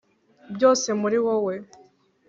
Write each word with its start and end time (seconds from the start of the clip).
byose 0.55 0.87
muri 1.01 1.17
wowe. 1.25 1.53